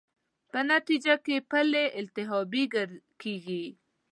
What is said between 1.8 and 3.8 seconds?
التهابي کېږي.